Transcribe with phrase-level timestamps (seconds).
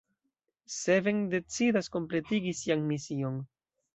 [0.75, 3.37] Seven decidas kompletigi sian mision.